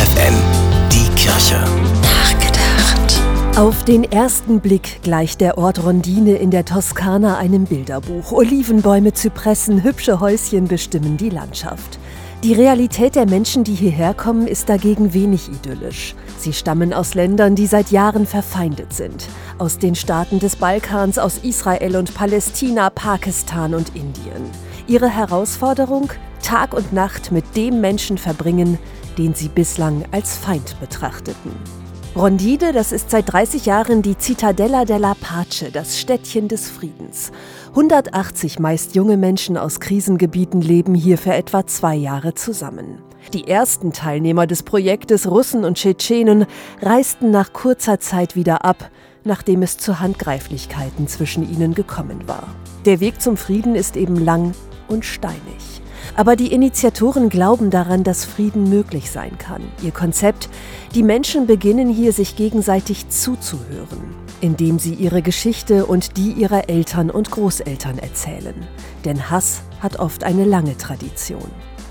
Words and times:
FFN, 0.00 0.34
die 0.90 1.14
Kirche. 1.14 1.62
Nachgedacht. 2.00 3.20
Auf 3.58 3.84
den 3.84 4.02
ersten 4.02 4.60
Blick 4.60 5.02
gleicht 5.02 5.42
der 5.42 5.58
Ort 5.58 5.84
Rondine 5.84 6.36
in 6.36 6.50
der 6.50 6.64
Toskana 6.64 7.36
einem 7.36 7.66
Bilderbuch. 7.66 8.32
Olivenbäume, 8.32 9.12
Zypressen, 9.12 9.82
hübsche 9.82 10.20
Häuschen 10.20 10.68
bestimmen 10.68 11.18
die 11.18 11.28
Landschaft. 11.28 11.98
Die 12.42 12.54
Realität 12.54 13.14
der 13.14 13.28
Menschen, 13.28 13.62
die 13.62 13.74
hierher 13.74 14.14
kommen, 14.14 14.46
ist 14.46 14.70
dagegen 14.70 15.12
wenig 15.12 15.50
idyllisch. 15.50 16.14
Sie 16.38 16.54
stammen 16.54 16.94
aus 16.94 17.12
Ländern, 17.12 17.54
die 17.54 17.66
seit 17.66 17.90
Jahren 17.90 18.26
verfeindet 18.26 18.94
sind. 18.94 19.26
Aus 19.58 19.76
den 19.76 19.94
Staaten 19.94 20.38
des 20.38 20.56
Balkans, 20.56 21.18
aus 21.18 21.36
Israel 21.42 21.96
und 21.96 22.14
Palästina, 22.14 22.88
Pakistan 22.88 23.74
und 23.74 23.90
Indien. 23.94 24.48
Ihre 24.86 25.10
Herausforderung? 25.10 26.10
Tag 26.42 26.72
und 26.72 26.94
Nacht 26.94 27.32
mit 27.32 27.44
dem 27.54 27.82
Menschen 27.82 28.16
verbringen, 28.16 28.78
den 29.18 29.34
sie 29.34 29.48
bislang 29.48 30.04
als 30.10 30.36
Feind 30.36 30.78
betrachteten. 30.80 31.52
Rondide, 32.16 32.72
das 32.72 32.90
ist 32.90 33.10
seit 33.10 33.32
30 33.32 33.66
Jahren 33.66 34.02
die 34.02 34.16
Cittadella 34.18 34.84
della 34.84 35.14
Pace, 35.14 35.66
das 35.72 36.00
Städtchen 36.00 36.48
des 36.48 36.68
Friedens. 36.68 37.30
180 37.68 38.58
meist 38.58 38.96
junge 38.96 39.16
Menschen 39.16 39.56
aus 39.56 39.78
Krisengebieten 39.78 40.60
leben 40.60 40.94
hier 40.96 41.18
für 41.18 41.32
etwa 41.32 41.66
zwei 41.68 41.94
Jahre 41.94 42.34
zusammen. 42.34 42.98
Die 43.32 43.46
ersten 43.46 43.92
Teilnehmer 43.92 44.48
des 44.48 44.64
Projektes, 44.64 45.30
Russen 45.30 45.64
und 45.64 45.76
Tschetschenen, 45.76 46.46
reisten 46.82 47.30
nach 47.30 47.52
kurzer 47.52 48.00
Zeit 48.00 48.34
wieder 48.34 48.64
ab, 48.64 48.90
nachdem 49.22 49.62
es 49.62 49.78
zu 49.78 50.00
Handgreiflichkeiten 50.00 51.06
zwischen 51.06 51.48
ihnen 51.48 51.74
gekommen 51.74 52.26
war. 52.26 52.48
Der 52.86 52.98
Weg 52.98 53.20
zum 53.20 53.36
Frieden 53.36 53.76
ist 53.76 53.96
eben 53.96 54.16
lang 54.16 54.52
und 54.88 55.04
steinig. 55.04 55.80
Aber 56.16 56.36
die 56.36 56.52
Initiatoren 56.52 57.28
glauben 57.28 57.70
daran, 57.70 58.04
dass 58.04 58.24
Frieden 58.24 58.68
möglich 58.68 59.10
sein 59.10 59.38
kann. 59.38 59.62
Ihr 59.82 59.92
Konzept, 59.92 60.48
die 60.94 61.02
Menschen 61.02 61.46
beginnen 61.46 61.88
hier 61.88 62.12
sich 62.12 62.36
gegenseitig 62.36 63.08
zuzuhören, 63.08 64.14
indem 64.40 64.78
sie 64.78 64.94
ihre 64.94 65.22
Geschichte 65.22 65.86
und 65.86 66.16
die 66.16 66.32
ihrer 66.32 66.68
Eltern 66.68 67.10
und 67.10 67.30
Großeltern 67.30 67.98
erzählen. 67.98 68.54
Denn 69.04 69.30
Hass 69.30 69.62
hat 69.80 69.98
oft 69.98 70.24
eine 70.24 70.44
lange 70.44 70.76
Tradition. 70.76 71.50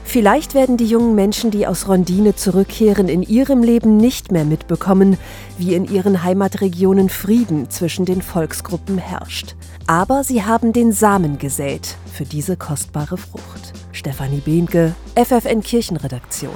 Vielleicht 0.09 0.55
werden 0.55 0.75
die 0.75 0.87
jungen 0.87 1.13
Menschen, 1.13 1.51
die 1.51 1.67
aus 1.67 1.87
Rondine 1.87 2.35
zurückkehren, 2.35 3.09
in 3.09 3.21
ihrem 3.21 3.61
Leben 3.61 3.95
nicht 3.95 4.31
mehr 4.31 4.43
mitbekommen, 4.43 5.19
wie 5.59 5.75
in 5.75 5.85
ihren 5.85 6.23
Heimatregionen 6.23 7.09
Frieden 7.09 7.69
zwischen 7.69 8.05
den 8.05 8.23
Volksgruppen 8.23 8.97
herrscht. 8.97 9.53
Aber 9.85 10.23
sie 10.23 10.43
haben 10.43 10.73
den 10.73 10.93
Samen 10.93 11.37
gesät 11.37 11.95
für 12.11 12.25
diese 12.25 12.57
kostbare 12.57 13.17
Frucht. 13.17 13.73
Stefanie 13.99 14.39
Behnke, 14.39 14.95
FFN 15.15 15.61
Kirchenredaktion. 15.61 16.55